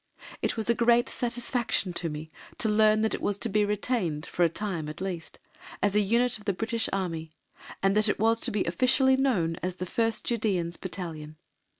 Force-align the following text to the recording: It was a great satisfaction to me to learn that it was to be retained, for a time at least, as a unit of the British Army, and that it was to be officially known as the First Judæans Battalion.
It 0.41 0.57
was 0.57 0.67
a 0.67 0.73
great 0.73 1.07
satisfaction 1.09 1.93
to 1.93 2.09
me 2.09 2.31
to 2.57 2.67
learn 2.67 3.01
that 3.01 3.13
it 3.13 3.21
was 3.21 3.37
to 3.37 3.49
be 3.49 3.63
retained, 3.65 4.25
for 4.25 4.43
a 4.43 4.49
time 4.49 4.89
at 4.89 4.99
least, 4.99 5.37
as 5.79 5.93
a 5.93 5.99
unit 5.99 6.39
of 6.39 6.45
the 6.45 6.53
British 6.53 6.89
Army, 6.91 7.33
and 7.83 7.95
that 7.95 8.09
it 8.09 8.17
was 8.17 8.41
to 8.41 8.49
be 8.51 8.63
officially 8.63 9.15
known 9.15 9.57
as 9.61 9.75
the 9.75 9.85
First 9.85 10.25
Judæans 10.25 10.81
Battalion. 10.81 11.37